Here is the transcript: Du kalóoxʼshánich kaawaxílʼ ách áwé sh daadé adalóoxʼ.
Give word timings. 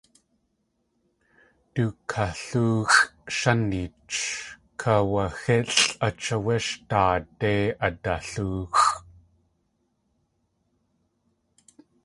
Du 1.75 1.83
kalóoxʼshánich 2.09 4.19
kaawaxílʼ 4.79 5.79
ách 6.07 6.27
áwé 6.35 6.55
sh 6.65 6.73
daadé 6.89 7.53
adalóoxʼ. 7.87 8.89